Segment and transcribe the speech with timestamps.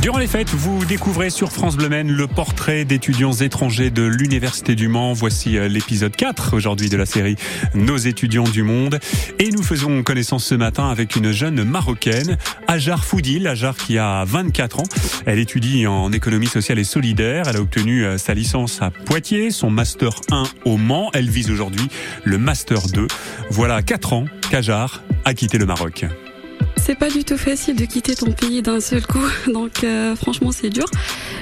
[0.00, 4.76] Durant les fêtes, vous découvrez sur France Bleu Maine le portrait d'étudiants étrangers de l'Université
[4.76, 5.12] du Mans.
[5.12, 7.34] Voici euh, l'épisode 4 aujourd'hui de la série
[7.74, 9.00] Nos étudiants du monde.
[9.40, 12.38] Et nous faisons connaissance ce matin avec une jeune marocaine,
[12.68, 13.48] Ajar Foudil.
[13.48, 14.88] Ajar qui a 24 ans.
[15.26, 17.48] Elle étudie en économie sociale et solidaire.
[17.48, 21.10] Elle a obtenu euh, sa licence à Poitiers, son master 1 au Mans.
[21.12, 21.88] Elle vise aujourd'hui
[22.22, 23.08] le master 2.
[23.50, 26.06] Voilà 4 ans qu'Ajar a quitté le Maroc
[26.80, 29.18] c'est pas du tout facile de quitter ton pays d'un seul coup,
[29.52, 30.86] donc euh, franchement c'est dur.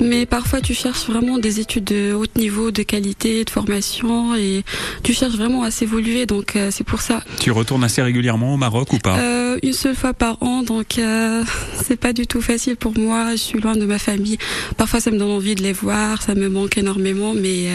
[0.00, 4.64] Mais parfois tu cherches vraiment des études de haut niveau, de qualité, de formation, et
[5.02, 7.22] tu cherches vraiment à s'évoluer, donc euh, c'est pour ça.
[7.40, 9.18] Tu retournes assez régulièrement au Maroc ou pas?
[9.18, 11.00] Euh, Une seule fois par an, donc
[11.82, 13.32] c'est pas du tout facile pour moi.
[13.32, 14.38] Je suis loin de ma famille.
[14.76, 17.68] Parfois ça me donne envie de les voir, ça me manque énormément, mais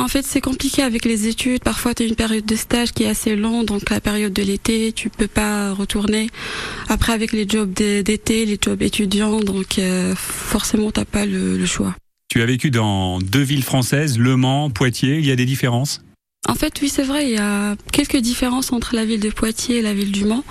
[0.00, 1.62] en fait, c'est compliqué avec les études.
[1.62, 4.42] Parfois, tu as une période de stage qui est assez longue, donc la période de
[4.42, 6.28] l'été, tu peux pas retourner.
[6.88, 11.66] Après, avec les jobs d'été, les jobs étudiants, donc euh, forcément, t'as pas le, le
[11.66, 11.94] choix.
[12.28, 15.18] Tu as vécu dans deux villes françaises, Le Mans, Poitiers.
[15.18, 16.00] Il y a des différences?
[16.48, 19.78] En fait, oui, c'est vrai, il y a quelques différences entre la ville de Poitiers
[19.78, 20.44] et la ville du Mans.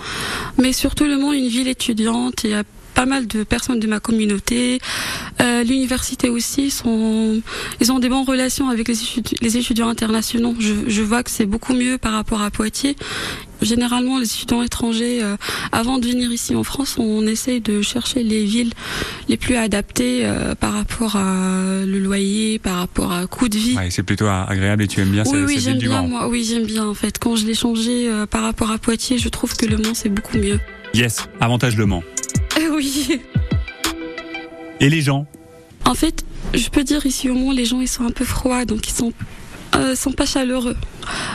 [0.58, 2.42] Mais surtout, Le Mans est une ville étudiante.
[2.44, 2.64] Il y a
[3.00, 4.82] pas mal de personnes de ma communauté.
[5.42, 7.42] Euh, L'université aussi, sont,
[7.80, 10.54] ils ont des bonnes relations avec les, étudiants, les étudiants internationaux.
[10.60, 12.98] Je, je vois que c'est beaucoup mieux par rapport à Poitiers.
[13.62, 15.38] Généralement, les étudiants étrangers, euh,
[15.72, 18.74] avant de venir ici en France, on essaye de chercher les villes
[19.30, 23.78] les plus adaptées euh, par rapport à le loyer, par rapport à coût de vie.
[23.78, 26.06] Ouais, c'est plutôt agréable et tu aimes bien oui, cette, oui, ville bien, du Mans.
[26.06, 27.18] Moi, oui, j'aime bien en fait.
[27.18, 30.10] Quand je l'ai changé euh, par rapport à Poitiers, je trouve que Le Mans c'est
[30.10, 30.60] beaucoup mieux.
[30.94, 32.04] Yes, avantage Le Mans.
[32.80, 33.22] Oui.
[34.80, 35.26] Et les gens
[35.86, 38.66] En fait, je peux dire ici au Mans, les gens ils sont un peu froids,
[38.66, 39.14] donc ils sont
[39.76, 40.76] euh, sont pas chaleureux.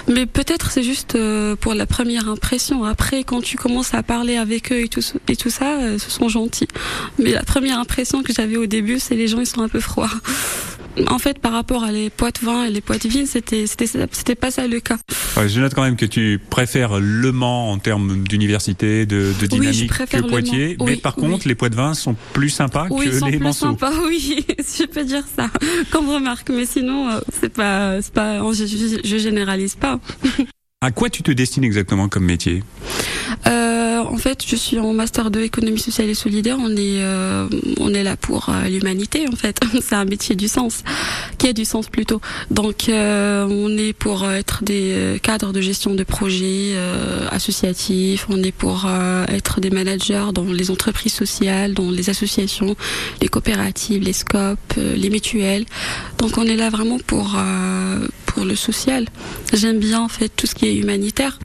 [0.09, 2.84] Mais peut-être c'est juste euh, pour la première impression.
[2.84, 6.11] Après, quand tu commences à parler avec eux et tout, et tout ça, euh, ce
[6.11, 6.69] sont gentils.
[7.19, 9.81] Mais la première impression que j'avais au début, c'est les gens ils sont un peu
[9.81, 10.11] froids.
[11.09, 14.67] En fait, par rapport à les Poitevins et les Poitevines, c'était c'était c'était pas ça
[14.67, 14.96] le cas.
[15.36, 19.46] Ouais, je note quand même que tu préfères Le Mans en termes d'université, de, de
[19.46, 20.77] dynamique que Poitiers.
[20.85, 21.30] Mais par oui.
[21.30, 25.05] contre, les Poitevins sont plus sympas Oui, que sont les plus sympas, oui, je peux
[25.05, 25.51] dire ça,
[25.91, 26.51] comme remarque.
[26.51, 29.98] Mais sinon, euh, c'est pas, c'est pas, je, je, je généralise pas.
[30.85, 32.63] À quoi tu te destines exactement comme métier?
[33.47, 33.64] Euh,
[34.14, 36.57] en fait, je suis en master 2 économie sociale et solidaire.
[36.61, 37.48] On est, euh,
[37.80, 39.58] on est là pour euh, l'humanité, en fait.
[39.83, 40.85] C'est un métier du sens,
[41.36, 42.20] qui a du sens plutôt.
[42.48, 48.27] Donc, euh, on est pour être des euh, cadres de gestion de projets euh, associatifs.
[48.30, 52.77] On est pour euh, être des managers dans les entreprises sociales, dans les associations,
[53.20, 55.64] les coopératives, les scopes, euh, les mutuelles.
[56.19, 59.08] Donc, on est là vraiment pour euh, pour le social.
[59.53, 61.41] J'aime bien en fait tout ce qui est humanitaire.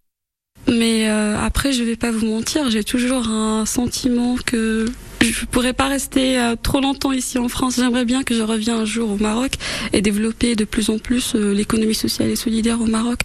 [0.72, 4.86] Mais euh, après, je vais pas vous mentir, j'ai toujours un sentiment que
[5.22, 7.76] je pourrais pas rester euh, trop longtemps ici en France.
[7.78, 9.52] J'aimerais bien que je revienne un jour au Maroc
[9.92, 13.22] et développer de plus en plus euh, l'économie sociale et solidaire au Maroc.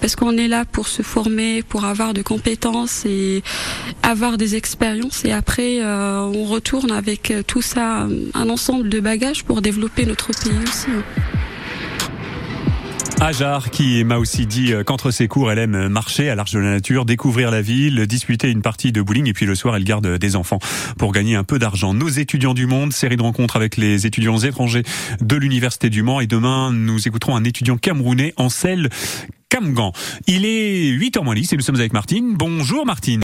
[0.00, 3.42] Parce qu'on est là pour se former, pour avoir de compétences et
[4.02, 5.24] avoir des expériences.
[5.24, 10.06] Et après, euh, on retourne avec euh, tout ça, un ensemble de bagages pour développer
[10.06, 10.88] notre pays aussi.
[13.20, 16.58] Ajar qui m'a aussi dit euh, qu'entre ses cours, elle aime marcher à l'arche de
[16.58, 19.84] la nature, découvrir la ville, disputer une partie de bowling et puis le soir, elle
[19.84, 20.58] garde des enfants
[20.98, 21.94] pour gagner un peu d'argent.
[21.94, 24.82] Nos étudiants du monde, série de rencontres avec les étudiants étrangers
[25.20, 28.90] de l'Université du Mans et demain, nous écouterons un étudiant camerounais, Ansel
[29.48, 29.92] Kamgan.
[30.26, 32.34] Il est 8h moins 10 et nous sommes avec Martine.
[32.36, 33.14] Bonjour Martine.